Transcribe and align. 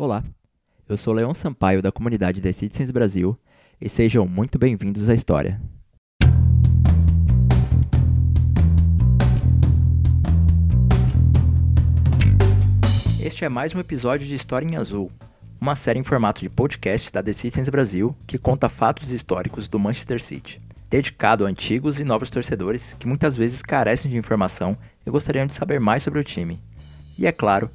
Olá, 0.00 0.22
eu 0.88 0.96
sou 0.96 1.12
Leon 1.12 1.34
Sampaio 1.34 1.82
da 1.82 1.90
comunidade 1.90 2.40
The 2.40 2.52
Citizens 2.52 2.92
Brasil 2.92 3.36
e 3.80 3.88
sejam 3.88 4.28
muito 4.28 4.56
bem-vindos 4.56 5.08
à 5.08 5.12
história. 5.12 5.60
Este 13.20 13.44
é 13.44 13.48
mais 13.48 13.74
um 13.74 13.80
episódio 13.80 14.24
de 14.24 14.36
História 14.36 14.68
em 14.68 14.76
Azul, 14.76 15.10
uma 15.60 15.74
série 15.74 15.98
em 15.98 16.04
formato 16.04 16.42
de 16.42 16.48
podcast 16.48 17.10
da 17.10 17.20
The 17.20 17.32
Citizens 17.32 17.68
Brasil 17.68 18.14
que 18.24 18.38
conta 18.38 18.68
fatos 18.68 19.10
históricos 19.10 19.66
do 19.66 19.80
Manchester 19.80 20.22
City, 20.22 20.62
dedicado 20.88 21.44
a 21.44 21.48
antigos 21.48 21.98
e 21.98 22.04
novos 22.04 22.30
torcedores 22.30 22.94
que 23.00 23.08
muitas 23.08 23.34
vezes 23.34 23.62
carecem 23.62 24.08
de 24.08 24.16
informação 24.16 24.78
e 25.04 25.10
gostariam 25.10 25.48
de 25.48 25.56
saber 25.56 25.80
mais 25.80 26.04
sobre 26.04 26.20
o 26.20 26.24
time. 26.24 26.60
E 27.18 27.26
é 27.26 27.32
claro, 27.32 27.68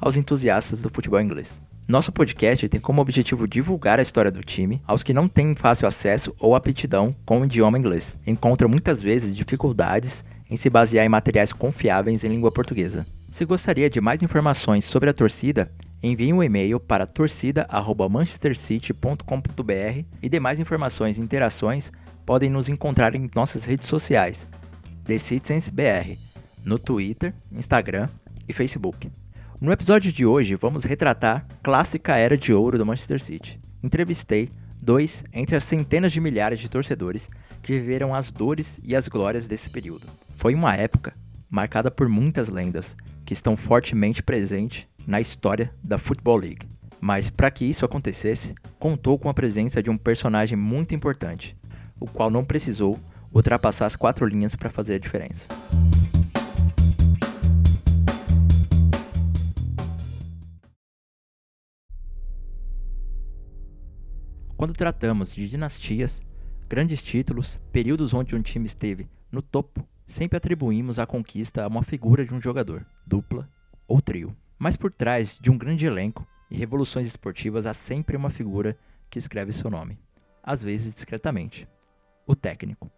aos 0.00 0.16
entusiastas 0.16 0.82
do 0.82 0.90
futebol 0.90 1.20
inglês. 1.20 1.60
Nosso 1.86 2.10
podcast 2.12 2.68
tem 2.68 2.80
como 2.80 3.00
objetivo 3.02 3.46
divulgar 3.48 3.98
a 3.98 4.02
história 4.02 4.30
do 4.30 4.44
time 4.44 4.80
aos 4.86 5.02
que 5.02 5.12
não 5.12 5.26
têm 5.26 5.56
fácil 5.56 5.88
acesso 5.88 6.32
ou 6.38 6.54
aptidão 6.54 7.12
com 7.26 7.40
o 7.40 7.44
idioma 7.44 7.76
inglês. 7.76 8.16
Encontram 8.26 8.68
muitas 8.68 9.02
vezes 9.02 9.34
dificuldades 9.34 10.24
em 10.48 10.56
se 10.56 10.70
basear 10.70 11.04
em 11.04 11.08
materiais 11.08 11.52
confiáveis 11.52 12.22
em 12.22 12.28
língua 12.28 12.52
portuguesa. 12.52 13.04
Se 13.28 13.44
gostaria 13.44 13.90
de 13.90 14.00
mais 14.00 14.22
informações 14.22 14.84
sobre 14.84 15.10
a 15.10 15.12
torcida, 15.12 15.68
envie 16.02 16.32
um 16.32 16.42
e-mail 16.42 16.80
para 16.80 17.06
torcida@manchestercity.com.br 17.06 20.04
e 20.22 20.28
demais 20.28 20.58
informações 20.60 21.18
e 21.18 21.20
interações 21.20 21.92
podem 22.24 22.50
nos 22.50 22.68
encontrar 22.68 23.16
em 23.16 23.28
nossas 23.34 23.64
redes 23.64 23.88
sociais, 23.88 24.46
The 25.04 25.18
Citizens 25.18 25.68
BR, 25.68 26.16
no 26.64 26.78
Twitter, 26.78 27.34
Instagram 27.50 28.08
e 28.48 28.52
Facebook. 28.52 29.10
No 29.60 29.70
episódio 29.70 30.10
de 30.10 30.24
hoje, 30.24 30.54
vamos 30.54 30.84
retratar 30.84 31.46
clássica 31.62 32.16
era 32.16 32.34
de 32.34 32.50
ouro 32.50 32.78
do 32.78 32.86
Manchester 32.86 33.22
City. 33.22 33.60
Entrevistei 33.82 34.48
dois 34.82 35.22
entre 35.34 35.54
as 35.54 35.64
centenas 35.64 36.12
de 36.12 36.18
milhares 36.18 36.58
de 36.58 36.66
torcedores 36.66 37.28
que 37.62 37.74
viveram 37.74 38.14
as 38.14 38.32
dores 38.32 38.80
e 38.82 38.96
as 38.96 39.06
glórias 39.06 39.46
desse 39.46 39.68
período. 39.68 40.06
Foi 40.34 40.54
uma 40.54 40.74
época 40.74 41.12
marcada 41.50 41.90
por 41.90 42.08
muitas 42.08 42.48
lendas 42.48 42.96
que 43.26 43.34
estão 43.34 43.54
fortemente 43.54 44.22
presentes 44.22 44.86
na 45.06 45.20
história 45.20 45.70
da 45.84 45.98
Football 45.98 46.38
League. 46.38 46.66
Mas 46.98 47.28
para 47.28 47.50
que 47.50 47.66
isso 47.66 47.84
acontecesse, 47.84 48.54
contou 48.78 49.18
com 49.18 49.28
a 49.28 49.34
presença 49.34 49.82
de 49.82 49.90
um 49.90 49.98
personagem 49.98 50.56
muito 50.56 50.94
importante, 50.94 51.54
o 52.00 52.06
qual 52.06 52.30
não 52.30 52.46
precisou 52.46 52.98
ultrapassar 53.30 53.84
as 53.84 53.94
quatro 53.94 54.24
linhas 54.24 54.56
para 54.56 54.70
fazer 54.70 54.94
a 54.94 54.98
diferença. 54.98 55.48
Quando 64.60 64.74
tratamos 64.74 65.34
de 65.34 65.48
dinastias, 65.48 66.22
grandes 66.68 67.02
títulos, 67.02 67.58
períodos 67.72 68.12
onde 68.12 68.36
um 68.36 68.42
time 68.42 68.66
esteve 68.66 69.08
no 69.32 69.40
topo 69.40 69.88
sempre 70.06 70.36
atribuímos 70.36 70.98
a 70.98 71.06
conquista 71.06 71.64
a 71.64 71.66
uma 71.66 71.82
figura 71.82 72.26
de 72.26 72.34
um 72.34 72.42
jogador, 72.42 72.84
dupla 73.06 73.48
ou 73.88 74.02
trio. 74.02 74.36
Mas 74.58 74.76
por 74.76 74.92
trás 74.92 75.38
de 75.40 75.50
um 75.50 75.56
grande 75.56 75.86
elenco 75.86 76.28
e 76.50 76.58
revoluções 76.58 77.06
esportivas 77.06 77.64
há 77.64 77.72
sempre 77.72 78.18
uma 78.18 78.28
figura 78.28 78.76
que 79.08 79.18
escreve 79.18 79.50
seu 79.50 79.70
nome, 79.70 79.98
às 80.42 80.62
vezes 80.62 80.92
discretamente: 80.92 81.66
o 82.26 82.36
técnico. 82.36 82.90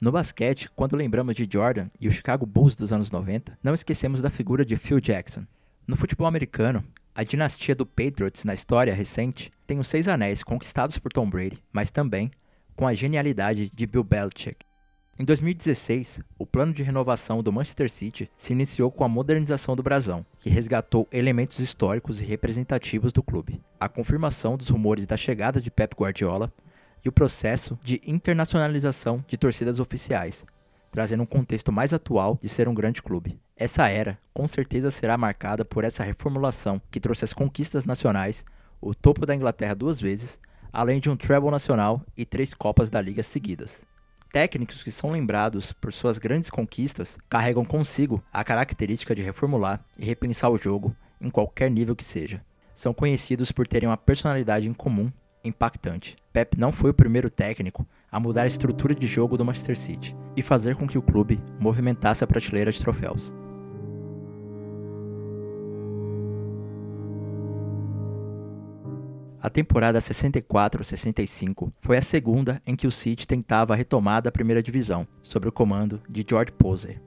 No 0.00 0.12
basquete, 0.12 0.70
quando 0.76 0.94
lembramos 0.94 1.34
de 1.34 1.48
Jordan 1.52 1.90
e 2.00 2.06
o 2.06 2.12
Chicago 2.12 2.46
Bulls 2.46 2.76
dos 2.76 2.92
anos 2.92 3.10
90, 3.10 3.58
não 3.60 3.74
esquecemos 3.74 4.22
da 4.22 4.30
figura 4.30 4.64
de 4.64 4.76
Phil 4.76 5.00
Jackson. 5.00 5.44
No 5.88 5.96
futebol 5.96 6.28
americano, 6.28 6.84
a 7.14 7.22
dinastia 7.22 7.74
do 7.74 7.86
Patriots 7.86 8.44
na 8.44 8.54
história 8.54 8.94
recente 8.94 9.50
tem 9.66 9.78
os 9.78 9.88
seis 9.88 10.08
anéis 10.08 10.42
conquistados 10.42 10.98
por 10.98 11.12
Tom 11.12 11.28
Brady, 11.28 11.62
mas 11.72 11.90
também 11.90 12.30
com 12.76 12.86
a 12.86 12.94
genialidade 12.94 13.70
de 13.74 13.86
Bill 13.86 14.04
Belichick, 14.04 14.64
em 15.20 15.24
2016, 15.26 16.22
o 16.38 16.46
plano 16.46 16.72
de 16.72 16.82
renovação 16.82 17.42
do 17.42 17.52
Manchester 17.52 17.90
City 17.90 18.30
se 18.38 18.54
iniciou 18.54 18.90
com 18.90 19.04
a 19.04 19.08
modernização 19.08 19.76
do 19.76 19.82
brasão, 19.82 20.24
que 20.38 20.48
resgatou 20.48 21.06
elementos 21.12 21.58
históricos 21.58 22.22
e 22.22 22.24
representativos 22.24 23.12
do 23.12 23.22
clube, 23.22 23.60
a 23.78 23.86
confirmação 23.86 24.56
dos 24.56 24.70
rumores 24.70 25.04
da 25.04 25.18
chegada 25.18 25.60
de 25.60 25.70
Pep 25.70 25.94
Guardiola 25.94 26.50
e 27.04 27.08
o 27.10 27.12
processo 27.12 27.78
de 27.84 28.00
internacionalização 28.06 29.22
de 29.28 29.36
torcidas 29.36 29.78
oficiais, 29.78 30.42
trazendo 30.90 31.24
um 31.24 31.26
contexto 31.26 31.70
mais 31.70 31.92
atual 31.92 32.38
de 32.40 32.48
ser 32.48 32.66
um 32.66 32.72
grande 32.72 33.02
clube. 33.02 33.38
Essa 33.60 33.90
era, 33.90 34.18
com 34.32 34.48
certeza, 34.48 34.90
será 34.90 35.18
marcada 35.18 35.66
por 35.66 35.84
essa 35.84 36.02
reformulação 36.02 36.80
que 36.90 36.98
trouxe 36.98 37.26
as 37.26 37.34
conquistas 37.34 37.84
nacionais, 37.84 38.42
o 38.80 38.94
topo 38.94 39.26
da 39.26 39.34
Inglaterra 39.34 39.74
duas 39.74 40.00
vezes, 40.00 40.40
além 40.72 40.98
de 40.98 41.10
um 41.10 41.16
treble 41.16 41.50
nacional 41.50 42.02
e 42.16 42.24
três 42.24 42.54
Copas 42.54 42.88
da 42.88 43.02
Liga 43.02 43.22
seguidas. 43.22 43.84
Técnicos 44.32 44.82
que 44.82 44.90
são 44.90 45.10
lembrados 45.10 45.74
por 45.74 45.92
suas 45.92 46.16
grandes 46.16 46.48
conquistas 46.48 47.18
carregam 47.28 47.62
consigo 47.62 48.24
a 48.32 48.42
característica 48.42 49.14
de 49.14 49.20
reformular 49.20 49.84
e 49.98 50.06
repensar 50.06 50.48
o 50.48 50.56
jogo 50.56 50.96
em 51.20 51.28
qualquer 51.28 51.70
nível 51.70 51.94
que 51.94 52.02
seja. 52.02 52.42
São 52.74 52.94
conhecidos 52.94 53.52
por 53.52 53.66
terem 53.66 53.90
uma 53.90 53.96
personalidade 53.98 54.70
em 54.70 54.72
comum 54.72 55.12
impactante. 55.44 56.16
Pep 56.32 56.58
não 56.58 56.72
foi 56.72 56.92
o 56.92 56.94
primeiro 56.94 57.28
técnico 57.28 57.86
a 58.10 58.18
mudar 58.18 58.44
a 58.44 58.46
estrutura 58.46 58.94
de 58.94 59.06
jogo 59.06 59.36
do 59.36 59.44
Manchester 59.44 59.78
City 59.78 60.16
e 60.34 60.40
fazer 60.40 60.76
com 60.76 60.88
que 60.88 60.96
o 60.96 61.02
clube 61.02 61.38
movimentasse 61.58 62.24
a 62.24 62.26
prateleira 62.26 62.72
de 62.72 62.80
troféus. 62.80 63.34
A 69.42 69.48
temporada 69.48 69.98
64-65 69.98 71.72
foi 71.80 71.96
a 71.96 72.02
segunda 72.02 72.60
em 72.66 72.76
que 72.76 72.86
o 72.86 72.90
City 72.90 73.26
tentava 73.26 73.72
a 73.72 73.76
retomada 73.76 74.24
da 74.24 74.32
primeira 74.32 74.62
divisão, 74.62 75.08
sob 75.22 75.48
o 75.48 75.52
comando 75.52 76.00
de 76.08 76.24
George 76.28 76.52
Posey. 76.52 77.00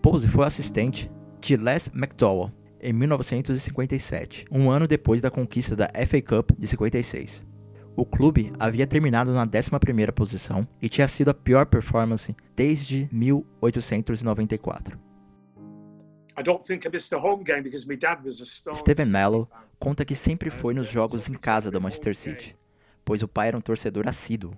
Posey 0.00 0.30
foi 0.30 0.46
assistente 0.46 1.10
de 1.38 1.54
Les 1.54 1.88
McDowell 1.94 2.50
em 2.80 2.94
1957, 2.94 4.46
um 4.50 4.70
ano 4.70 4.86
depois 4.86 5.20
da 5.20 5.30
conquista 5.30 5.76
da 5.76 5.90
FA 6.06 6.22
Cup 6.22 6.52
de 6.58 6.66
56. 6.66 7.46
O 7.94 8.06
clube 8.06 8.52
havia 8.58 8.86
terminado 8.86 9.32
na 9.32 9.46
11ª 9.46 10.12
posição 10.12 10.66
e 10.80 10.88
tinha 10.88 11.08
sido 11.08 11.30
a 11.30 11.34
pior 11.34 11.66
performance 11.66 12.34
desde 12.54 13.08
1894. 13.12 15.05
Steven 18.74 19.06
Mello 19.06 19.48
conta 19.78 20.04
que 20.04 20.14
sempre 20.14 20.50
foi 20.50 20.74
nos 20.74 20.88
jogos 20.88 21.28
em 21.28 21.34
casa 21.34 21.70
do 21.70 21.80
Manchester 21.80 22.14
City, 22.14 22.56
pois 23.04 23.22
o 23.22 23.28
pai 23.28 23.48
era 23.48 23.56
um 23.56 23.60
torcedor 23.60 24.08
assíduo. 24.08 24.56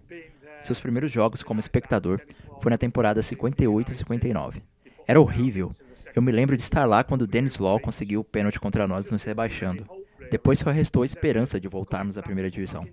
Seus 0.60 0.80
primeiros 0.80 1.12
jogos 1.12 1.42
como 1.42 1.60
espectador 1.60 2.20
foi 2.60 2.70
na 2.70 2.78
temporada 2.78 3.22
58 3.22 3.92
e 3.92 3.94
59. 3.94 4.62
Era 5.06 5.20
horrível. 5.20 5.70
Eu 6.14 6.22
me 6.22 6.32
lembro 6.32 6.56
de 6.56 6.62
estar 6.62 6.84
lá 6.84 7.04
quando 7.04 7.26
Dennis 7.26 7.58
Law 7.58 7.78
conseguiu 7.78 8.20
o 8.20 8.24
pênalti 8.24 8.58
contra 8.58 8.88
nós 8.88 9.04
nos 9.06 9.22
rebaixando. 9.22 9.86
Depois 10.30 10.58
só 10.58 10.70
restou 10.70 11.02
a 11.02 11.06
esperança 11.06 11.60
de 11.60 11.68
voltarmos 11.68 12.18
à 12.18 12.22
primeira 12.22 12.50
divisão. 12.50 12.86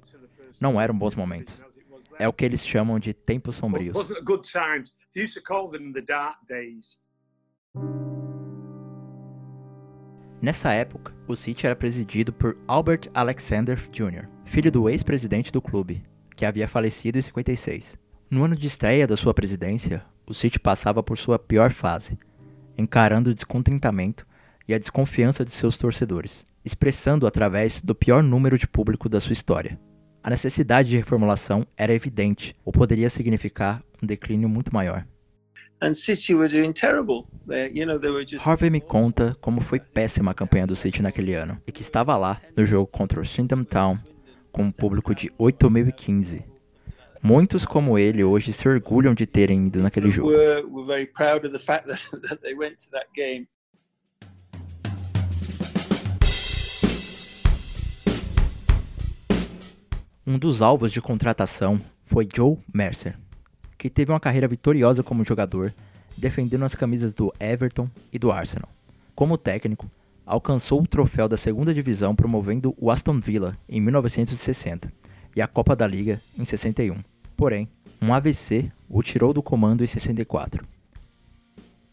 Não 0.59 0.79
eram 0.79 0.97
bons 0.97 1.16
momentos. 1.16 1.59
É 2.17 2.28
o 2.28 2.34
que 2.34 2.46
eles 2.46 2.66
chamam 2.66 3.00
de 3.00 3.13
tempos 3.13 3.56
sombrios. 3.56 3.94
Nessa 10.41 10.72
época, 10.73 11.13
o 11.28 11.35
City 11.35 11.66
era 11.66 11.75
presidido 11.75 12.31
por 12.34 12.57
Albert 12.68 13.09
Alexander 13.13 13.79
Jr., 13.91 14.28
filho 14.44 14.72
do 14.72 14.90
ex-presidente 14.90 15.51
do 15.51 15.62
clube, 15.62 16.03
que 16.35 16.46
havia 16.46 16.68
falecido 16.68 17.18
em 17.18 17.22
56. 17.22 17.97
No 18.29 18.44
ano 18.44 18.56
de 18.56 18.68
estreia 18.68 19.07
da 19.07 19.16
sua 19.16 19.34
presidência, 19.34 20.03
o 20.28 20.34
City 20.34 20.59
passava 20.59 21.01
por 21.01 21.18
sua 21.18 21.40
pior 21.40 21.72
fase, 21.72 22.18
encarando 22.78 23.29
o 23.29 23.34
descontentamento 23.34 24.25
e 24.68 24.73
a 24.73 24.79
desconfiança 24.79 25.46
de 25.46 25.51
seus 25.51 25.78
torcedores, 25.78 26.46
expressando 26.63 27.25
através 27.25 27.81
do 27.81 27.96
pior 27.96 28.22
número 28.22 28.58
de 28.58 28.67
público 28.67 29.08
da 29.08 29.20
sua 29.20 29.34
história. 29.34 29.79
A 30.23 30.29
necessidade 30.29 30.90
de 30.90 30.97
reformulação 30.97 31.66
era 31.78 31.93
evidente, 31.93 32.55
ou 32.66 32.73
poderia 32.73 33.09
significar 33.09 33.84
um 34.02 34.08
declínio 34.08 34.49
muito 34.49 34.73
maior. 34.73 35.05
Harvey 38.43 38.69
me 38.69 38.81
conta 38.81 39.35
como 39.41 39.61
foi 39.61 39.79
péssima 39.79 40.31
a 40.31 40.33
campanha 40.33 40.66
do 40.66 40.75
City 40.75 41.01
naquele 41.01 41.33
ano 41.33 41.61
e 41.67 41.72
que 41.72 41.81
estava 41.81 42.16
lá 42.16 42.41
no 42.55 42.66
jogo 42.66 42.89
contra 42.89 43.19
o 43.19 43.25
Swindon 43.25 43.63
Town 43.63 43.99
com 44.51 44.63
um 44.63 44.72
público 44.72 45.13
de 45.13 45.29
8.015. 45.31 46.43
Muitos 47.22 47.66
como 47.66 47.97
ele 47.97 48.23
hoje 48.23 48.53
se 48.53 48.69
orgulham 48.69 49.13
de 49.13 49.25
terem 49.25 49.67
ido 49.67 49.81
naquele 49.81 50.11
jogo. 50.11 50.31
Um 60.25 60.39
dos 60.39 60.61
alvos 60.61 60.91
de 60.91 61.01
contratação 61.01 61.79
foi 62.05 62.28
Joe 62.33 62.57
Mercer, 62.73 63.17
que 63.77 63.89
teve 63.89 64.11
uma 64.11 64.19
carreira 64.19 64.47
vitoriosa 64.47 65.03
como 65.03 65.25
jogador, 65.25 65.73
defendendo 66.17 66.63
as 66.63 66.75
camisas 66.75 67.13
do 67.13 67.33
Everton 67.39 67.89
e 68.11 68.19
do 68.19 68.31
Arsenal. 68.31 68.69
Como 69.13 69.37
técnico, 69.37 69.89
alcançou 70.25 70.81
o 70.81 70.87
troféu 70.87 71.27
da 71.27 71.37
segunda 71.37 71.73
divisão 71.73 72.16
promovendo 72.16 72.75
o 72.77 72.89
Aston 72.89 73.19
Villa 73.19 73.57
em 73.69 73.79
1960 73.79 74.91
e 75.35 75.41
a 75.41 75.47
Copa 75.47 75.75
da 75.75 75.85
Liga 75.85 76.22
em 76.37 76.45
61. 76.45 77.03
Porém, 77.37 77.69
um 78.01 78.13
AVC 78.13 78.72
o 78.89 79.01
tirou 79.03 79.33
do 79.33 79.43
comando 79.43 79.83
em 79.83 79.87
64. 79.87 80.66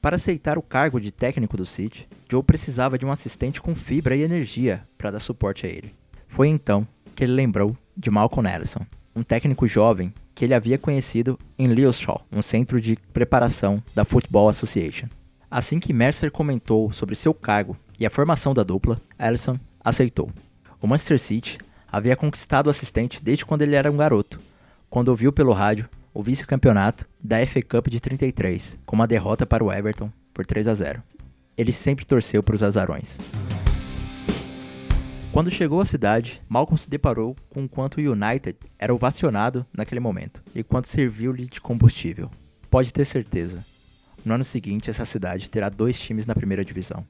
Para 0.00 0.16
aceitar 0.16 0.58
o 0.58 0.62
cargo 0.62 1.00
de 1.00 1.12
técnico 1.12 1.56
do 1.56 1.64
City, 1.64 2.08
Joe 2.28 2.42
precisava 2.42 2.98
de 2.98 3.06
um 3.06 3.12
assistente 3.12 3.60
com 3.60 3.74
fibra 3.74 4.16
e 4.16 4.22
energia 4.22 4.82
para 4.98 5.12
dar 5.12 5.20
suporte 5.20 5.64
a 5.64 5.68
ele. 5.68 5.94
Foi 6.26 6.48
então 6.48 6.86
que 7.14 7.22
ele 7.22 7.32
lembrou 7.32 7.76
de 7.96 8.10
Malcolm 8.10 8.48
Ellison, 8.48 8.84
um 9.14 9.22
técnico 9.22 9.66
jovem 9.66 10.12
que 10.42 10.46
ele 10.46 10.54
havia 10.54 10.76
conhecido 10.76 11.38
em 11.56 11.68
Lewishall, 11.68 12.26
um 12.32 12.42
centro 12.42 12.80
de 12.80 12.98
preparação 13.12 13.80
da 13.94 14.04
Football 14.04 14.48
Association. 14.48 15.06
Assim 15.48 15.78
que 15.78 15.92
Mercer 15.92 16.32
comentou 16.32 16.92
sobre 16.92 17.14
seu 17.14 17.32
cargo 17.32 17.76
e 17.96 18.04
a 18.04 18.10
formação 18.10 18.52
da 18.52 18.64
dupla, 18.64 19.00
Ellison 19.16 19.56
aceitou. 19.84 20.32
O 20.80 20.86
Manchester 20.88 21.20
City 21.20 21.58
havia 21.86 22.16
conquistado 22.16 22.66
o 22.66 22.70
assistente 22.70 23.22
desde 23.22 23.46
quando 23.46 23.62
ele 23.62 23.76
era 23.76 23.88
um 23.88 23.96
garoto, 23.96 24.40
quando 24.90 25.10
ouviu 25.10 25.32
pelo 25.32 25.52
rádio 25.52 25.88
o 26.12 26.20
vice-campeonato 26.20 27.06
da 27.22 27.46
FA 27.46 27.62
Cup 27.62 27.86
de 27.86 28.00
33, 28.00 28.80
com 28.84 28.96
uma 28.96 29.06
derrota 29.06 29.46
para 29.46 29.62
o 29.62 29.72
Everton 29.72 30.10
por 30.34 30.44
3 30.44 30.66
a 30.66 30.74
0. 30.74 31.04
Ele 31.56 31.70
sempre 31.70 32.04
torceu 32.04 32.42
para 32.42 32.56
os 32.56 32.64
azarões. 32.64 33.16
Quando 35.32 35.50
chegou 35.50 35.80
à 35.80 35.84
cidade, 35.86 36.42
Malcolm 36.46 36.76
se 36.76 36.90
deparou 36.90 37.34
com 37.48 37.66
quanto 37.66 37.98
o 37.98 38.12
United 38.12 38.54
era 38.78 38.94
ovacionado 38.94 39.64
naquele 39.72 39.98
momento 39.98 40.42
e 40.54 40.62
quanto 40.62 40.88
serviu-lhe 40.88 41.46
de 41.46 41.58
combustível. 41.58 42.30
Pode 42.68 42.92
ter 42.92 43.06
certeza, 43.06 43.64
no 44.26 44.34
ano 44.34 44.44
seguinte 44.44 44.90
essa 44.90 45.06
cidade 45.06 45.48
terá 45.48 45.70
dois 45.70 45.98
times 45.98 46.26
na 46.26 46.34
primeira 46.34 46.62
divisão. 46.62 47.02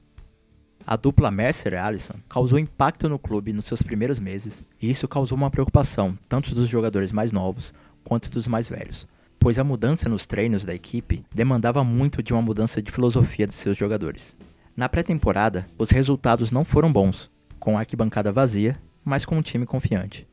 A 0.87 0.95
dupla 0.95 1.29
Mercer 1.29 1.73
e 1.73 1.75
Allison 1.75 2.15
causou 2.29 2.57
impacto 2.57 3.09
no 3.09 3.19
clube 3.19 3.51
nos 3.51 3.65
seus 3.65 3.81
primeiros 3.81 4.19
meses, 4.19 4.65
e 4.81 4.89
isso 4.89 5.05
causou 5.05 5.37
uma 5.37 5.51
preocupação 5.51 6.17
tanto 6.29 6.55
dos 6.55 6.69
jogadores 6.69 7.11
mais 7.11 7.33
novos 7.33 7.73
quanto 8.05 8.31
dos 8.31 8.47
mais 8.47 8.69
velhos, 8.69 9.05
pois 9.37 9.59
a 9.59 9.65
mudança 9.65 10.07
nos 10.07 10.25
treinos 10.25 10.63
da 10.63 10.73
equipe 10.73 11.25
demandava 11.35 11.83
muito 11.83 12.23
de 12.23 12.31
uma 12.31 12.41
mudança 12.41 12.81
de 12.81 12.89
filosofia 12.89 13.45
de 13.45 13.53
seus 13.53 13.75
jogadores. 13.75 14.37
Na 14.77 14.87
pré-temporada, 14.87 15.67
os 15.77 15.89
resultados 15.89 16.51
não 16.51 16.63
foram 16.63 16.91
bons, 16.91 17.29
com 17.63 17.77
a 17.77 17.79
arquibancada 17.79 18.29
vazia, 18.29 18.77
mas 19.05 19.23
com 19.23 19.37
um 19.37 19.41
time 19.41 19.65
confiante. 19.65 20.27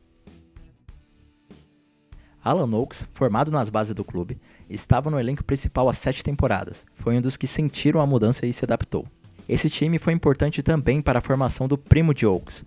Alan 2.42 2.68
Oaks, 2.76 3.06
formado 3.12 3.52
nas 3.52 3.70
bases 3.70 3.94
do 3.94 4.02
clube, 4.02 4.36
estava 4.68 5.12
no 5.12 5.20
elenco 5.20 5.44
principal 5.44 5.88
há 5.88 5.92
sete 5.92 6.24
temporadas. 6.24 6.84
Foi 6.92 7.16
um 7.16 7.20
dos 7.20 7.36
que 7.36 7.46
sentiram 7.46 8.00
a 8.00 8.06
mudança 8.06 8.46
e 8.46 8.52
se 8.52 8.64
adaptou. 8.64 9.06
Esse 9.48 9.70
time 9.70 9.96
foi 9.96 10.12
importante 10.12 10.60
também 10.60 11.00
para 11.00 11.20
a 11.20 11.22
formação 11.22 11.68
do 11.68 11.78
primo 11.78 12.12
de 12.12 12.26
Oaks, 12.26 12.64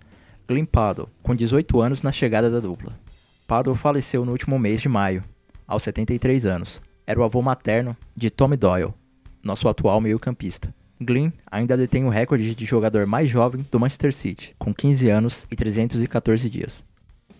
Glenn 0.48 0.64
Paddle, 0.64 1.10
com 1.22 1.34
18 1.34 1.82
anos 1.82 2.02
na 2.02 2.10
chegada 2.10 2.50
da 2.50 2.58
dupla. 2.58 2.98
Paddle 3.46 3.74
faleceu 3.74 4.24
no 4.24 4.32
último 4.32 4.58
mês 4.58 4.80
de 4.80 4.88
maio, 4.88 5.22
aos 5.66 5.82
73 5.82 6.46
anos. 6.46 6.80
Era 7.06 7.20
o 7.20 7.24
avô 7.24 7.42
materno 7.42 7.94
de 8.16 8.30
Tommy 8.30 8.56
Doyle, 8.56 8.94
nosso 9.42 9.68
atual 9.68 10.00
meio-campista. 10.00 10.74
Glynn 11.04 11.30
ainda 11.50 11.76
detém 11.76 12.04
o 12.04 12.08
recorde 12.08 12.54
de 12.54 12.64
jogador 12.64 13.06
mais 13.06 13.28
jovem 13.28 13.64
do 13.70 13.78
Manchester 13.78 14.12
City, 14.12 14.54
com 14.58 14.74
15 14.74 15.08
anos 15.08 15.46
e 15.50 15.56
314 15.56 16.48
dias. 16.50 16.84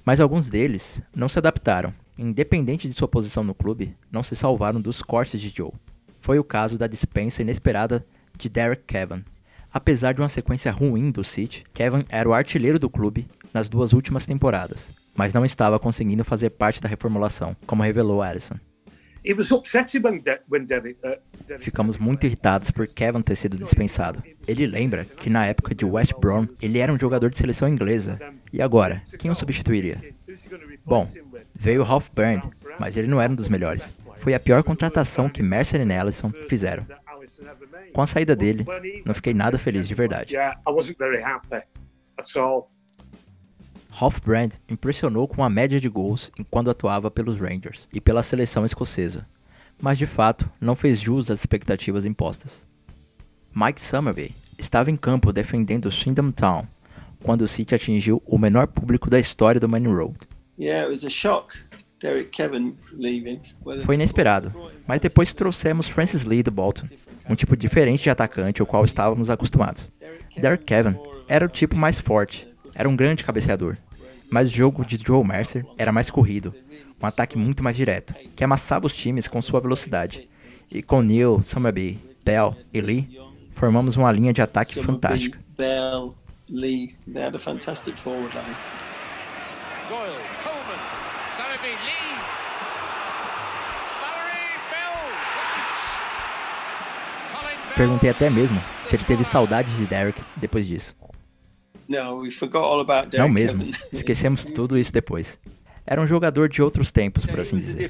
Mas 0.04 0.20
alguns 0.20 0.50
deles 0.50 1.02
não 1.14 1.28
se 1.28 1.38
adaptaram. 1.38 1.92
Independente 2.16 2.86
de 2.86 2.94
sua 2.94 3.08
posição 3.08 3.42
no 3.42 3.54
clube, 3.54 3.96
não 4.12 4.22
se 4.22 4.36
salvaram 4.36 4.80
dos 4.80 5.02
cortes 5.02 5.40
de 5.40 5.48
Joe. 5.48 5.72
Foi 6.20 6.38
o 6.38 6.44
caso 6.44 6.78
da 6.78 6.86
dispensa 6.86 7.42
inesperada 7.42 8.06
de 8.38 8.48
Derek 8.48 8.84
Kevin. 8.86 9.24
Apesar 9.72 10.14
de 10.14 10.20
uma 10.20 10.28
sequência 10.28 10.70
ruim 10.70 11.10
do 11.10 11.24
City, 11.24 11.64
Kevin 11.74 12.04
era 12.08 12.28
o 12.28 12.32
artilheiro 12.32 12.78
do 12.78 12.88
clube 12.88 13.26
nas 13.52 13.68
duas 13.68 13.92
últimas 13.92 14.26
temporadas, 14.26 14.92
mas 15.16 15.34
não 15.34 15.44
estava 15.44 15.78
conseguindo 15.78 16.24
fazer 16.24 16.50
parte 16.50 16.80
da 16.80 16.88
reformulação, 16.88 17.56
como 17.66 17.82
revelou 17.82 18.22
Alisson. 18.22 18.54
Ficamos 21.58 21.96
muito 21.96 22.26
irritados 22.26 22.70
por 22.70 22.86
Kevin 22.86 23.22
ter 23.22 23.36
sido 23.36 23.56
dispensado. 23.56 24.22
Ele 24.46 24.66
lembra 24.66 25.04
que 25.04 25.30
na 25.30 25.46
época 25.46 25.74
de 25.74 25.84
West 25.84 26.12
Brom, 26.18 26.46
ele 26.60 26.78
era 26.78 26.92
um 26.92 26.98
jogador 26.98 27.30
de 27.30 27.38
seleção 27.38 27.68
inglesa. 27.68 28.18
E 28.52 28.60
agora, 28.60 29.00
quem 29.18 29.30
o 29.30 29.34
substituiria? 29.34 30.14
Bom, 30.84 31.08
veio 31.54 31.82
Ralph 31.82 32.08
Brand, 32.14 32.44
mas 32.78 32.96
ele 32.96 33.08
não 33.08 33.20
era 33.20 33.32
um 33.32 33.36
dos 33.36 33.48
melhores. 33.48 33.96
Foi 34.20 34.34
a 34.34 34.40
pior 34.40 34.62
contratação 34.62 35.28
que 35.28 35.42
Mercer 35.42 35.86
e 35.86 35.92
Allison 35.92 36.30
fizeram. 36.48 36.86
Com 37.92 38.02
a 38.02 38.06
saída 38.06 38.36
dele, 38.36 38.64
não 39.04 39.14
fiquei 39.14 39.32
nada 39.32 39.58
feliz 39.58 39.88
de 39.88 39.94
verdade. 39.94 40.34
Hofbrand 44.00 44.50
impressionou 44.68 45.28
com 45.28 45.44
a 45.44 45.50
média 45.50 45.80
de 45.80 45.88
gols 45.88 46.32
enquanto 46.38 46.70
atuava 46.70 47.10
pelos 47.10 47.38
Rangers 47.38 47.88
e 47.92 48.00
pela 48.00 48.22
seleção 48.22 48.64
escocesa, 48.64 49.26
mas 49.80 49.98
de 49.98 50.06
fato 50.06 50.50
não 50.60 50.74
fez 50.74 51.00
jus 51.00 51.30
às 51.30 51.40
expectativas 51.40 52.04
impostas. 52.04 52.66
Mike 53.54 53.80
Summerby 53.80 54.34
estava 54.58 54.90
em 54.90 54.96
campo 54.96 55.32
defendendo 55.32 55.90
Swindon 55.90 56.32
Town 56.32 56.66
quando 57.22 57.42
o 57.42 57.48
City 57.48 57.74
atingiu 57.74 58.22
o 58.26 58.36
menor 58.36 58.66
público 58.66 59.08
da 59.08 59.18
história 59.18 59.60
do 59.60 59.68
Manning 59.68 59.94
Road. 59.94 60.18
Foi 63.84 63.94
inesperado, 63.94 64.52
mas 64.86 65.00
depois 65.00 65.32
trouxemos 65.32 65.88
Francis 65.88 66.24
Lee 66.24 66.42
do 66.42 66.50
Bolton, 66.50 66.86
um 67.28 67.34
tipo 67.34 67.56
diferente 67.56 68.02
de 68.02 68.10
atacante 68.10 68.60
ao 68.60 68.66
qual 68.66 68.84
estávamos 68.84 69.30
acostumados. 69.30 69.90
Derek 70.36 70.64
Kevin 70.64 70.96
era 71.26 71.46
o 71.46 71.48
tipo 71.48 71.76
mais 71.76 71.98
forte, 71.98 72.46
era 72.74 72.88
um 72.88 72.96
grande 72.96 73.24
cabeceador, 73.24 73.78
mas 74.34 74.48
o 74.48 74.50
jogo 74.52 74.84
de 74.84 74.96
Joe 74.96 75.24
Mercer 75.24 75.64
era 75.78 75.92
mais 75.92 76.10
corrido, 76.10 76.52
um 77.00 77.06
ataque 77.06 77.38
muito 77.38 77.62
mais 77.62 77.76
direto, 77.76 78.12
que 78.36 78.42
amassava 78.42 78.84
os 78.84 78.96
times 78.96 79.28
com 79.28 79.40
sua 79.40 79.60
velocidade. 79.60 80.28
E 80.68 80.82
com 80.82 81.02
Neil, 81.02 81.40
Summerby, 81.40 82.00
Bell 82.24 82.56
e 82.72 82.80
Lee, 82.80 83.16
formamos 83.52 83.96
uma 83.96 84.10
linha 84.10 84.32
de 84.32 84.42
ataque 84.42 84.82
fantástica. 84.82 85.38
Bell, 85.56 86.16
Lee, 86.48 86.96
they 87.06 87.22
had 87.22 87.36
a 87.36 87.38
fantastic 87.38 87.96
forward 87.96 88.34
line. 88.34 88.56
Doyle, 89.88 90.18
Coleman, 90.42 90.80
Summerby, 91.36 91.68
Lee, 91.68 92.04
Perguntei 97.76 98.10
até 98.10 98.28
mesmo 98.28 98.60
se 98.80 98.96
ele 98.96 99.04
teve 99.04 99.22
saudades 99.22 99.76
de 99.76 99.86
Derek 99.86 100.20
depois 100.36 100.66
disso. 100.66 100.96
Não 103.18 103.28
mesmo. 103.28 103.64
Esquecemos 103.92 104.44
tudo 104.44 104.78
isso 104.78 104.92
depois. 104.92 105.38
Era 105.86 106.00
um 106.00 106.06
jogador 106.06 106.48
de 106.48 106.62
outros 106.62 106.90
tempos, 106.90 107.26
por 107.26 107.40
assim 107.40 107.58
dizer. 107.58 107.84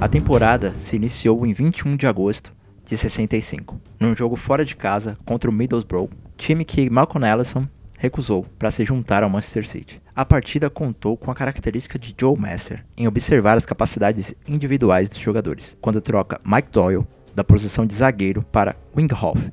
A 0.00 0.08
temporada 0.08 0.72
se 0.78 0.96
iniciou 0.96 1.46
em 1.46 1.54
21 1.54 1.96
de 1.96 2.06
agosto 2.06 2.52
de 2.84 2.94
65, 2.94 3.80
num 3.98 4.14
jogo 4.14 4.36
fora 4.36 4.62
de 4.62 4.76
casa 4.76 5.16
contra 5.24 5.48
o 5.48 5.52
Middlesbrough, 5.52 6.10
time 6.36 6.62
que 6.62 6.90
Malcolm 6.90 7.26
Ellison 7.26 7.66
recusou 7.96 8.44
para 8.58 8.70
se 8.70 8.84
juntar 8.84 9.22
ao 9.22 9.30
Manchester 9.30 9.66
City. 9.66 10.03
A 10.16 10.24
partida 10.24 10.70
contou 10.70 11.16
com 11.16 11.28
a 11.32 11.34
característica 11.34 11.98
de 11.98 12.14
Joe 12.16 12.38
Master 12.38 12.84
em 12.96 13.08
observar 13.08 13.56
as 13.56 13.66
capacidades 13.66 14.32
individuais 14.46 15.08
dos 15.08 15.18
jogadores, 15.18 15.76
quando 15.80 16.00
troca 16.00 16.40
Mike 16.44 16.68
Doyle 16.70 17.04
da 17.34 17.42
posição 17.42 17.84
de 17.84 17.96
zagueiro 17.96 18.44
para 18.52 18.76
Winghoff, 18.96 19.52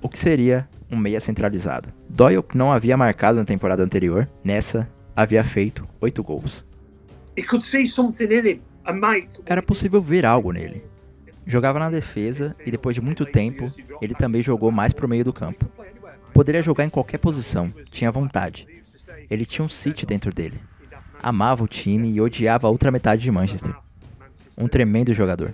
o 0.00 0.08
que 0.08 0.16
seria 0.16 0.66
um 0.90 0.96
meia 0.96 1.20
centralizado. 1.20 1.92
Doyle, 2.08 2.42
que 2.42 2.56
não 2.56 2.72
havia 2.72 2.96
marcado 2.96 3.36
na 3.36 3.44
temporada 3.44 3.84
anterior, 3.84 4.26
nessa 4.42 4.88
havia 5.14 5.44
feito 5.44 5.86
8 6.00 6.22
gols. 6.22 6.64
Era 9.44 9.60
possível 9.62 10.00
ver 10.00 10.24
algo 10.24 10.52
nele. 10.52 10.82
Jogava 11.46 11.78
na 11.78 11.90
defesa 11.90 12.56
e 12.64 12.70
depois 12.70 12.94
de 12.94 13.02
muito 13.02 13.26
tempo, 13.26 13.66
ele 14.00 14.14
também 14.14 14.40
jogou 14.40 14.72
mais 14.72 14.94
para 14.94 15.04
o 15.04 15.08
meio 15.08 15.24
do 15.24 15.34
campo. 15.34 15.66
Poderia 16.32 16.62
jogar 16.62 16.86
em 16.86 16.90
qualquer 16.90 17.18
posição, 17.18 17.70
tinha 17.90 18.10
vontade. 18.10 18.77
Ele 19.30 19.44
tinha 19.44 19.64
um 19.64 19.68
City 19.68 20.06
dentro 20.06 20.32
dele. 20.32 20.60
Amava 21.22 21.64
o 21.64 21.68
time 21.68 22.10
e 22.10 22.20
odiava 22.20 22.66
a 22.66 22.70
outra 22.70 22.90
metade 22.90 23.22
de 23.22 23.30
Manchester. 23.30 23.74
Um 24.56 24.68
tremendo 24.68 25.12
jogador. 25.12 25.52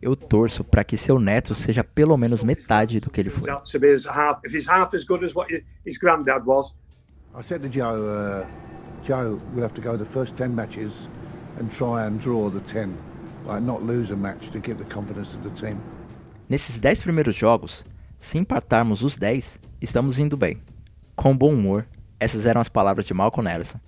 Eu 0.00 0.14
torço 0.14 0.62
para 0.62 0.84
que 0.84 0.96
seu 0.96 1.18
neto 1.18 1.54
seja 1.54 1.82
pelo 1.82 2.16
menos 2.16 2.42
metade 2.42 3.00
do 3.00 3.10
que 3.10 3.20
ele 3.20 3.30
foi. 3.30 3.50
I 7.38 7.42
said 7.42 7.60
to 7.60 7.68
Joe, 7.68 7.94
uh, 7.94 8.44
Joe, 9.06 9.38
we'll 9.54 9.62
have 9.62 9.74
to 9.74 9.80
go 9.80 9.96
the 9.96 10.04
first 10.06 10.34
10 10.36 10.54
matches 10.54 10.90
and 11.60 11.68
try 11.76 12.04
and 12.04 12.18
draw 12.18 12.50
the 12.50 12.60
10, 12.72 12.96
like 13.46 13.62
not 13.62 13.82
lose 13.82 14.10
a 14.12 14.16
match 14.16 14.50
to 14.50 14.58
give 14.58 14.78
the 14.78 14.92
confidence 14.92 15.28
of 15.34 15.42
the 15.44 15.50
team. 15.60 15.78
Nesses 16.48 16.78
10 16.78 17.02
primeiros 17.02 17.36
jogos, 17.36 17.84
se 18.18 18.38
empatarmos 18.38 19.02
os 19.02 19.18
10, 19.18 19.60
estamos 19.80 20.18
indo 20.18 20.36
bem. 20.36 20.60
Com 21.14 21.36
bom 21.36 21.52
humor, 21.52 21.86
essas 22.20 22.46
eram 22.46 22.60
as 22.60 22.68
palavras 22.68 23.06
de 23.06 23.14
Malcolm 23.14 23.50
Ellison. 23.50 23.78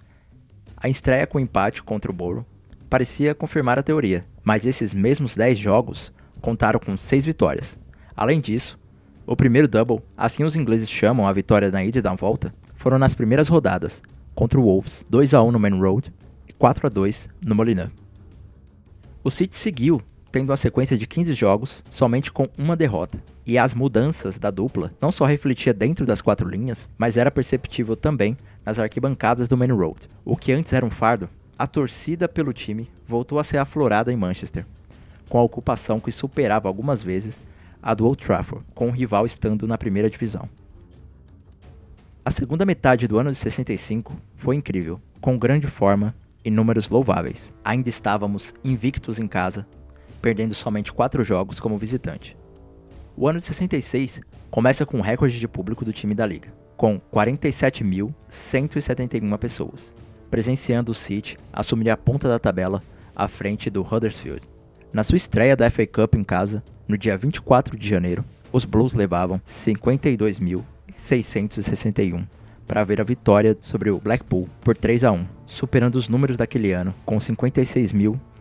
A 0.77 0.89
estreia 0.89 1.27
com 1.27 1.41
empate 1.41 1.83
contra 1.83 2.11
o 2.11 2.15
Borough 2.15 2.47
parecia 2.89 3.35
confirmar 3.35 3.79
a 3.79 3.83
teoria, 3.83 4.25
mas 4.43 4.67
esses 4.67 4.95
mesmos 4.95 5.37
10 5.37 5.59
jogos 5.59 6.13
contaram 6.41 6.81
com 6.81 6.97
6 6.97 7.25
vitórias. 7.25 7.79
Além 8.17 8.41
disso, 8.41 8.79
o 9.27 9.37
primeiro 9.37 9.69
double, 9.69 10.01
assim 10.17 10.43
os 10.43 10.57
ingleses 10.57 10.91
chamam 10.91 11.27
a 11.27 11.33
vitória 11.33 11.71
na 11.71 11.85
ida 11.85 11.99
e 11.99 12.03
da 12.03 12.15
volta, 12.15 12.53
foram 12.75 12.99
nas 12.99 13.15
primeiras 13.15 13.49
rodadas, 13.49 14.03
contra 14.35 14.59
o 14.59 14.63
Wolves, 14.63 15.05
2 15.09 15.35
a 15.35 15.43
1 15.43 15.53
no 15.53 15.61
Main 15.61 15.79
Road 15.79 16.13
e 16.49 16.53
4 16.53 16.87
a 16.87 16.91
2 16.91 17.29
no 17.47 17.55
Molineux. 17.55 17.91
O 19.23 19.31
City 19.31 19.55
seguiu 19.55 20.03
tendo 20.31 20.51
uma 20.51 20.57
sequência 20.57 20.97
de 20.97 21.07
15 21.07 21.33
jogos 21.35 21.85
somente 21.91 22.31
com 22.31 22.49
uma 22.57 22.77
derrota. 22.77 23.19
E 23.47 23.59
as 23.59 23.75
mudanças 23.75 24.39
da 24.39 24.51
dupla 24.51 24.93
não 25.01 25.11
só 25.11 25.25
refletia 25.25 25.75
dentro 25.75 26.07
das 26.07 26.23
quatro 26.23 26.49
linhas, 26.49 26.89
mas 26.97 27.17
era 27.17 27.31
perceptível 27.31 27.97
também 27.97 28.37
nas 28.65 28.79
arquibancadas 28.79 29.49
do 29.49 29.57
Main 29.57 29.73
Road. 29.73 30.09
O 30.25 30.37
que 30.37 30.53
antes 30.53 30.73
era 30.73 30.87
um 30.87 30.91
fardo, 30.91 31.29
a 31.59 31.67
torcida 31.67 32.29
pelo 32.29 32.53
time 32.53 32.89
voltou 33.07 33.39
a 33.39 33.45
ser 33.45 33.59
aflorada 33.59 34.13
em 34.13 34.17
Manchester, 34.17 34.65
com 35.29 35.39
a 35.39 35.43
ocupação 35.43 36.01
que 36.01 36.13
superava 36.13 36.69
algumas 36.69 37.03
vezes 37.03 37.41
a 37.83 37.95
do 37.95 38.07
Old 38.07 38.25
Trafford, 38.25 38.65
com 38.75 38.89
o 38.89 38.93
rival 38.93 39.27
estando 39.27 39.67
na 39.67 39.79
primeira 39.79 40.11
divisão. 40.11 40.49
A 42.25 42.31
segunda 42.31 42.67
metade 42.67 43.09
do 43.09 43.19
ano 43.19 43.31
de 43.33 43.39
65 43.39 44.15
foi 44.37 44.55
incrível, 44.55 45.01
com 45.21 45.39
grande 45.39 45.67
forma 45.67 46.15
e 46.45 46.51
números 46.51 46.89
louváveis. 46.89 47.53
Ainda 47.65 47.89
estávamos 47.89 48.55
invictos 48.63 49.19
em 49.19 49.27
casa, 49.27 49.67
perdendo 50.21 50.55
somente 50.55 50.93
4 50.93 51.25
jogos 51.25 51.59
como 51.61 51.79
visitante. 51.79 52.37
O 53.17 53.29
ano 53.29 53.39
de 53.39 53.45
66 53.45 54.21
começa 54.51 54.85
com 54.87 54.99
um 54.99 55.03
recorde 55.03 55.39
de 55.39 55.49
público 55.49 55.85
do 55.85 55.93
time 55.93 56.15
da 56.15 56.27
liga, 56.27 56.53
com 56.77 57.01
47.171 57.13 59.39
pessoas, 59.39 59.95
presenciando 60.31 60.93
o 60.93 60.95
City 60.95 61.37
assumir 61.53 61.91
a 61.91 61.97
ponta 61.97 62.29
da 62.29 62.39
tabela 62.39 62.81
à 63.15 63.27
frente 63.29 63.69
do 63.69 63.83
Huddersfield. 63.83 64.49
Na 64.93 65.05
sua 65.05 65.17
estreia 65.17 65.57
da 65.57 65.71
FA 65.71 65.87
Cup 65.87 66.15
em 66.15 66.25
casa, 66.25 66.63
no 66.89 66.99
dia 66.99 67.17
24 67.17 67.79
de 67.79 67.89
janeiro, 67.89 68.25
os 68.53 68.65
Blues 68.65 68.95
levavam 68.95 69.41
52.661 69.47 72.27
para 72.67 72.83
ver 72.85 73.01
a 73.01 73.05
vitória 73.05 73.57
sobre 73.61 73.91
o 73.91 74.01
Blackpool 74.01 74.49
por 74.61 74.77
3 74.77 75.05
a 75.05 75.13
1, 75.13 75.25
superando 75.47 75.95
os 75.97 76.09
números 76.09 76.37
daquele 76.37 76.73
ano 76.73 76.93
com 77.05 77.17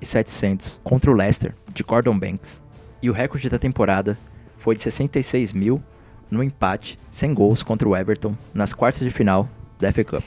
56.700 0.02 0.80
contra 0.84 1.12
o 1.12 1.14
Leicester 1.14 1.56
de 1.74 1.84
Gordon 1.84 2.18
Banks. 2.18 2.62
E 3.02 3.10
o 3.10 3.14
recorde 3.14 3.50
da 3.50 3.60
temporada 3.60 4.18
foi 4.58 4.76
de 4.76 4.82
66 4.82 5.54
mil 5.54 5.82
no 6.30 6.44
empate 6.44 7.00
sem 7.10 7.34
gols 7.34 7.64
contra 7.64 7.88
o 7.88 7.96
Everton 7.96 8.36
nas 8.54 8.74
quartas 8.74 9.02
de 9.02 9.10
final 9.10 9.50
da 9.80 9.92
FA 9.92 10.04
Cup. 10.04 10.24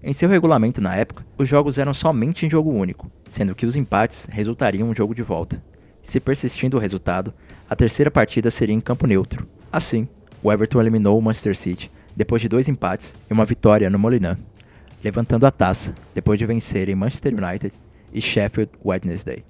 Em 0.00 0.12
seu 0.12 0.28
regulamento 0.28 0.80
na 0.80 0.94
época, 0.94 1.26
os 1.36 1.48
jogos 1.48 1.76
eram 1.76 1.92
somente 1.92 2.46
em 2.46 2.50
jogo 2.50 2.70
único, 2.70 3.10
sendo 3.28 3.54
que 3.54 3.66
os 3.66 3.74
empates 3.74 4.28
resultariam 4.30 4.86
em 4.86 4.90
um 4.90 4.94
jogo 4.94 5.14
de 5.14 5.22
volta. 5.22 5.62
Se 6.00 6.20
persistindo 6.20 6.76
o 6.76 6.80
resultado, 6.80 7.34
a 7.68 7.74
terceira 7.74 8.10
partida 8.10 8.50
seria 8.50 8.74
em 8.74 8.80
campo 8.80 9.06
neutro. 9.08 9.48
Assim, 9.72 10.08
o 10.40 10.52
Everton 10.52 10.80
eliminou 10.80 11.18
o 11.18 11.22
Manchester 11.22 11.56
City 11.56 11.90
depois 12.14 12.40
de 12.40 12.48
dois 12.48 12.68
empates 12.68 13.16
e 13.28 13.32
uma 13.32 13.44
vitória 13.44 13.90
no 13.90 13.98
Molineux, 13.98 14.38
levantando 15.02 15.46
a 15.46 15.50
taça 15.50 15.94
depois 16.14 16.38
de 16.38 16.46
vencerem 16.46 16.94
Manchester 16.94 17.34
United 17.34 17.72
e 18.12 18.20
Sheffield 18.20 18.72
Wednesday. 18.84 19.44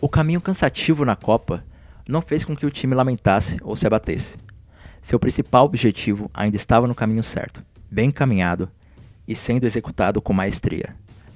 O 0.00 0.08
caminho 0.08 0.40
cansativo 0.40 1.04
na 1.04 1.16
Copa 1.16 1.64
não 2.08 2.22
fez 2.22 2.44
com 2.44 2.56
que 2.56 2.66
o 2.66 2.70
time 2.70 2.94
lamentasse 2.94 3.58
ou 3.62 3.76
se 3.76 3.86
abatesse. 3.86 4.38
Seu 5.02 5.18
principal 5.18 5.64
objetivo 5.64 6.30
ainda 6.32 6.56
estava 6.56 6.86
no 6.86 6.94
caminho 6.94 7.22
certo, 7.22 7.62
bem 7.90 8.08
encaminhado 8.08 8.70
e 9.26 9.34
sendo 9.34 9.64
executado 9.64 10.20
com 10.20 10.32
maestria. 10.32 10.94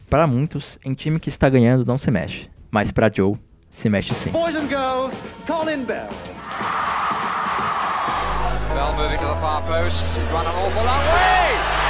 Para 0.09 0.27
muitos, 0.27 0.79
em 0.85 0.95
time 0.95 1.19
que 1.19 1.29
está 1.29 1.49
ganhando 1.49 1.87
não 1.87 1.99
se 1.99 2.11
mexe, 2.11 2.51
mas 2.71 2.91
para 2.91 3.11
Joe, 3.13 3.37
se 3.71 3.89
mexe 3.89 4.15
sim. 4.15 4.31
Boys 4.31 4.55
and 4.55 4.69
girls, 4.69 5.23
Colin 5.47 5.85
Bell. 5.85 6.09
Bell 8.75 8.93
moving 8.97 9.19
to 9.19 9.27
the 9.27 9.41
far 9.41 9.63
post. 9.63 10.19
He's 10.19 10.31
run 10.31 10.47
an 10.47 10.55
awful 10.55 10.85
long 10.85 11.05
way. 11.13 11.82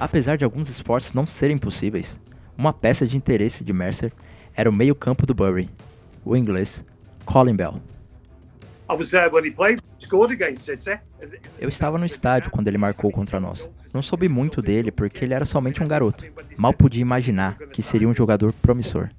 Apesar 0.00 0.36
de 0.36 0.44
alguns 0.44 0.68
esforços 0.68 1.12
não 1.12 1.26
serem 1.26 1.58
possíveis, 1.58 2.20
uma 2.56 2.72
peça 2.72 3.06
de 3.06 3.16
interesse 3.16 3.64
de 3.64 3.72
Mercer 3.72 4.12
era 4.54 4.70
o 4.70 4.72
meio-campo 4.72 5.26
do 5.26 5.34
Bury, 5.34 5.68
o 6.24 6.36
inglês 6.36 6.84
Colin 7.24 7.56
Bell. 7.56 7.80
Eu 11.60 11.68
estava 11.68 11.98
no 11.98 12.06
estádio 12.06 12.50
quando 12.50 12.68
ele 12.68 12.78
marcou 12.78 13.10
contra 13.10 13.38
nós. 13.38 13.70
Não 13.92 14.00
soube 14.00 14.28
muito 14.28 14.62
dele 14.62 14.90
porque 14.90 15.24
ele 15.24 15.34
era 15.34 15.44
somente 15.44 15.82
um 15.82 15.86
garoto. 15.86 16.24
Mal 16.56 16.72
podia 16.72 17.02
imaginar 17.02 17.58
que 17.72 17.82
seria 17.82 18.08
um 18.08 18.14
jogador 18.14 18.52
promissor. 18.52 19.10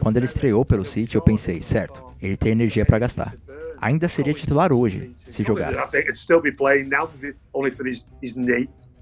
Quando 0.00 0.16
ele 0.18 0.26
estreou 0.26 0.64
pelo 0.64 0.84
City, 0.84 1.14
eu 1.14 1.22
pensei, 1.22 1.62
certo, 1.62 2.02
ele 2.20 2.36
tem 2.36 2.52
energia 2.52 2.84
para 2.84 2.98
gastar. 2.98 3.34
Ainda 3.82 4.06
seria 4.06 4.32
titular 4.32 4.72
hoje, 4.72 5.12
se 5.16 5.42
jogasse. 5.42 5.74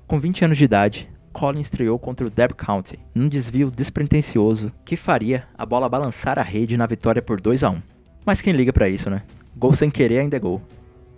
Com 0.06 0.18
20 0.18 0.46
anos 0.46 0.56
de 0.56 0.64
idade, 0.64 1.10
Colin 1.34 1.60
estreou 1.60 1.99
contra 1.99 2.26
o 2.26 2.30
Derby 2.30 2.54
County, 2.54 2.99
num 3.14 3.28
desvio 3.28 3.70
despretensioso 3.70 4.72
que 4.82 4.96
faria 4.96 5.46
a 5.56 5.66
bola 5.66 5.87
balançar 5.87 6.38
a 6.38 6.42
rede 6.42 6.78
na 6.78 6.87
vitória 6.87 7.20
por 7.20 7.42
2 7.42 7.62
a 7.62 7.68
1. 7.68 7.82
Mas 8.25 8.40
quem 8.40 8.54
liga 8.54 8.72
para 8.72 8.88
isso, 8.88 9.10
né? 9.10 9.22
Gol 9.54 9.75
sem 9.75 9.90
querer 9.90 10.20
ainda 10.20 10.38
é 10.38 10.40
gol. 10.40 10.62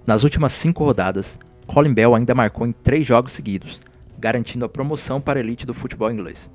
Nas 0.04 0.25
últimas 0.25 0.50
cinco 0.50 0.85
rodadas, 0.85 1.38
Colin 1.64 1.95
Bell 1.95 2.16
ainda 2.16 2.35
marcou 2.35 2.66
em 2.66 2.73
três 2.73 3.07
jogos 3.07 3.31
seguidos, 3.31 3.81
garantindo 4.19 4.64
a 4.64 4.69
promoção 4.69 5.21
para 5.21 5.38
a 5.38 5.42
elite 5.42 5.64
do 5.64 5.73
futebol 5.73 6.11
inglês 6.11 6.50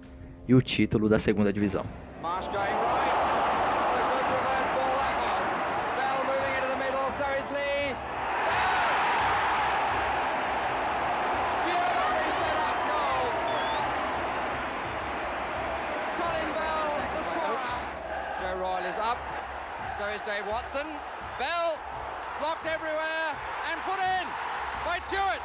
e 0.45 0.53
o 0.53 0.61
título 0.61 1.07
da 1.07 1.17
segunda 1.17 1.53
divisão. 1.53 1.85
Dave 20.27 20.49
Watson. 20.49 20.85
Bell 21.39 21.79
blocked 22.39 22.65
everywhere 22.67 23.35
and 23.71 23.79
put 23.85 23.97
in 23.97 24.27
by 24.85 24.99
Jewett. 25.09 25.41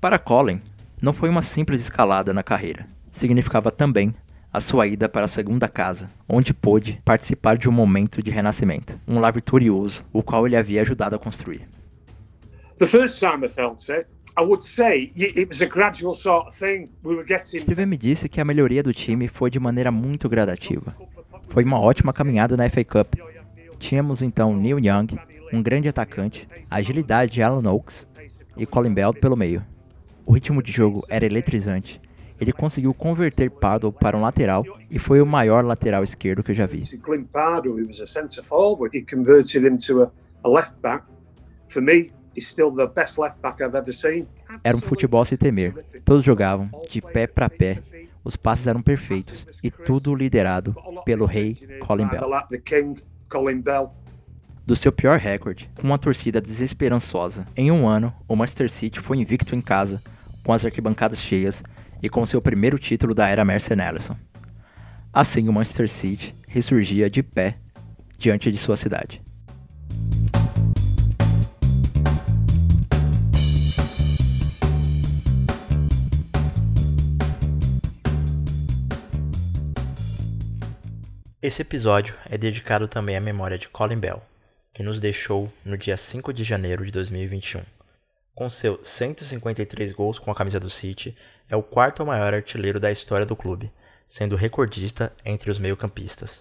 Para 0.00 0.18
Colin, 0.18 0.60
não 1.00 1.12
foi 1.12 1.30
uma 1.30 1.40
simples 1.40 1.80
escalada 1.80 2.32
na 2.34 2.42
carreira. 2.42 2.86
Significava 3.10 3.70
também 3.70 4.14
a 4.52 4.60
sua 4.60 4.86
ida 4.86 5.08
para 5.08 5.24
a 5.24 5.28
segunda 5.28 5.66
casa, 5.66 6.10
onde 6.28 6.52
pôde 6.52 7.00
participar 7.04 7.56
de 7.56 7.68
um 7.68 7.72
momento 7.72 8.22
de 8.22 8.30
renascimento, 8.30 9.00
um 9.08 9.18
lar 9.18 9.32
vitorioso, 9.32 10.04
o 10.12 10.22
qual 10.22 10.46
ele 10.46 10.56
havia 10.56 10.82
ajudado 10.82 11.16
a 11.16 11.18
construir. 11.18 11.66
The 12.76 12.86
first 12.86 13.18
time 13.18 13.46
I 13.46 13.48
felt 13.48 13.88
it, 13.88 14.06
Steven 17.60 17.86
me 17.86 17.96
disse 17.96 18.28
que 18.28 18.40
a 18.40 18.44
melhoria 18.44 18.82
do 18.82 18.92
time 18.92 19.28
foi 19.28 19.48
de 19.48 19.60
maneira 19.60 19.92
muito 19.92 20.28
gradativa. 20.28 20.96
Foi 21.54 21.62
uma 21.62 21.78
ótima 21.78 22.12
caminhada 22.12 22.56
na 22.56 22.68
FA 22.68 22.84
Cup. 22.84 23.14
Tínhamos 23.78 24.22
então 24.22 24.56
Neil 24.56 24.80
Young, 24.80 25.16
um 25.52 25.62
grande 25.62 25.88
atacante, 25.88 26.48
a 26.68 26.78
agilidade 26.78 27.30
de 27.30 27.44
Alan 27.44 27.70
Oaks 27.70 28.08
e 28.56 28.66
Colin 28.66 28.92
Bell 28.92 29.14
pelo 29.14 29.36
meio. 29.36 29.64
O 30.26 30.32
ritmo 30.32 30.60
de 30.60 30.72
jogo 30.72 31.04
era 31.08 31.24
eletrizante. 31.24 32.00
Ele 32.40 32.52
conseguiu 32.52 32.92
converter 32.92 33.52
Pardo 33.52 33.92
para 33.92 34.16
um 34.16 34.22
lateral 34.22 34.64
e 34.90 34.98
foi 34.98 35.20
o 35.20 35.26
maior 35.26 35.64
lateral 35.64 36.02
esquerdo 36.02 36.42
que 36.42 36.50
eu 36.50 36.56
já 36.56 36.66
vi. 36.66 36.82
Era 44.64 44.76
um 44.76 44.80
futebol 44.80 45.20
a 45.20 45.24
se 45.24 45.36
temer. 45.36 45.72
Todos 46.04 46.24
jogavam 46.24 46.68
de 46.90 47.00
pé 47.00 47.28
para 47.28 47.48
pé 47.48 47.80
os 48.24 48.36
passes 48.36 48.66
eram 48.66 48.80
perfeitos 48.80 49.46
e 49.62 49.70
tudo 49.70 50.14
liderado 50.14 50.74
pelo 51.04 51.26
rei 51.26 51.54
Colin 51.80 52.06
Bell. 52.06 53.94
Do 54.66 54.74
seu 54.74 54.90
pior 54.90 55.18
recorde, 55.18 55.70
com 55.74 55.86
uma 55.86 55.98
torcida 55.98 56.40
desesperançosa, 56.40 57.46
em 57.54 57.70
um 57.70 57.86
ano, 57.86 58.14
o 58.26 58.34
Manchester 58.34 58.70
City 58.70 58.98
foi 58.98 59.18
invicto 59.18 59.54
em 59.54 59.60
casa, 59.60 60.02
com 60.42 60.52
as 60.54 60.64
arquibancadas 60.64 61.18
cheias 61.18 61.62
e 62.02 62.08
com 62.08 62.24
seu 62.24 62.40
primeiro 62.40 62.78
título 62.78 63.14
da 63.14 63.28
era 63.28 63.44
Mercer 63.44 63.76
Nelson. 63.76 64.16
Assim, 65.12 65.48
o 65.48 65.52
Manchester 65.52 65.88
City 65.88 66.34
ressurgia 66.48 67.10
de 67.10 67.22
pé 67.22 67.56
diante 68.16 68.50
de 68.50 68.56
sua 68.56 68.76
cidade. 68.76 69.20
Esse 81.46 81.60
episódio 81.60 82.14
é 82.24 82.38
dedicado 82.38 82.88
também 82.88 83.18
à 83.18 83.20
memória 83.20 83.58
de 83.58 83.68
Colin 83.68 83.98
Bell, 83.98 84.22
que 84.72 84.82
nos 84.82 84.98
deixou 84.98 85.52
no 85.62 85.76
dia 85.76 85.94
5 85.94 86.32
de 86.32 86.42
janeiro 86.42 86.86
de 86.86 86.90
2021. 86.90 87.60
Com 88.34 88.48
seus 88.48 88.88
153 88.88 89.92
gols 89.92 90.18
com 90.18 90.30
a 90.30 90.34
camisa 90.34 90.58
do 90.58 90.70
City, 90.70 91.14
é 91.46 91.54
o 91.54 91.62
quarto 91.62 92.02
maior 92.06 92.32
artilheiro 92.32 92.80
da 92.80 92.90
história 92.90 93.26
do 93.26 93.36
clube, 93.36 93.70
sendo 94.08 94.36
recordista 94.36 95.12
entre 95.22 95.50
os 95.50 95.58
meio-campistas. 95.58 96.40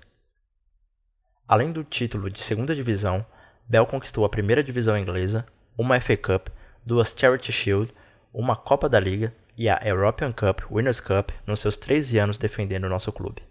Além 1.46 1.74
do 1.74 1.84
título 1.84 2.30
de 2.30 2.42
segunda 2.42 2.74
divisão, 2.74 3.26
Bell 3.68 3.86
conquistou 3.86 4.24
a 4.24 4.30
primeira 4.30 4.64
divisão 4.64 4.98
inglesa, 4.98 5.46
uma 5.78 6.00
FA 6.00 6.16
Cup, 6.16 6.48
duas 6.86 7.14
Charity 7.14 7.52
Shield, 7.52 7.94
uma 8.34 8.56
Copa 8.56 8.88
da 8.88 9.02
Liga 9.02 9.34
e 9.58 9.68
a 9.68 9.82
European 9.84 10.32
Cup 10.32 10.62
Winners' 10.72 11.02
Cup 11.02 11.32
nos 11.46 11.60
seus 11.60 11.76
13 11.76 12.20
anos 12.20 12.38
defendendo 12.38 12.86
o 12.86 12.90
nosso 12.90 13.12
clube. 13.12 13.44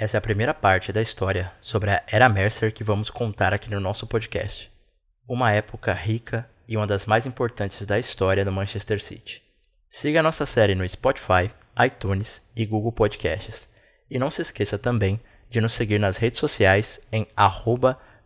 Essa 0.00 0.16
é 0.16 0.18
a 0.18 0.22
primeira 0.22 0.54
parte 0.54 0.94
da 0.94 1.02
história 1.02 1.52
sobre 1.60 1.90
a 1.90 2.02
Era 2.06 2.26
Mercer 2.26 2.72
que 2.72 2.82
vamos 2.82 3.10
contar 3.10 3.52
aqui 3.52 3.68
no 3.68 3.78
nosso 3.78 4.06
podcast. 4.06 4.72
Uma 5.28 5.52
época 5.52 5.92
rica 5.92 6.48
e 6.66 6.74
uma 6.74 6.86
das 6.86 7.04
mais 7.04 7.26
importantes 7.26 7.84
da 7.84 7.98
história 7.98 8.42
do 8.42 8.50
Manchester 8.50 8.98
City. 8.98 9.42
Siga 9.90 10.20
a 10.20 10.22
nossa 10.22 10.46
série 10.46 10.74
no 10.74 10.88
Spotify, 10.88 11.50
iTunes 11.84 12.40
e 12.56 12.64
Google 12.64 12.92
Podcasts. 12.92 13.68
E 14.10 14.18
não 14.18 14.30
se 14.30 14.40
esqueça 14.40 14.78
também 14.78 15.20
de 15.50 15.60
nos 15.60 15.74
seguir 15.74 15.98
nas 15.98 16.16
redes 16.16 16.40
sociais 16.40 16.98
em 17.12 17.28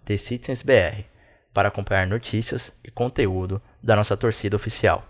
TheCitizensBR 0.04 1.04
para 1.52 1.66
acompanhar 1.66 2.06
notícias 2.06 2.70
e 2.84 2.90
conteúdo 2.92 3.60
da 3.82 3.96
nossa 3.96 4.16
torcida 4.16 4.54
oficial. 4.54 5.04